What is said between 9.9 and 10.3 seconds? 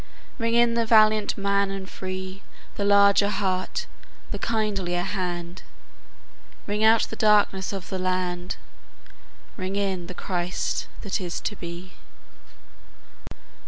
the